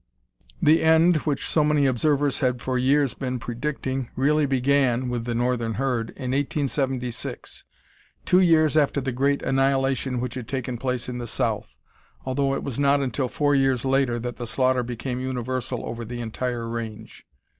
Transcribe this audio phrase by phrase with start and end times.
[0.63, 5.35] The end which so many observers had for years been predicting really began (with the
[5.35, 7.65] northern herd) in 1876,
[8.25, 11.75] two years after the great annihilation which had taken place in the South,
[12.25, 16.19] although it was not until four years later that the slaughter became universal over the
[16.19, 17.23] entire range.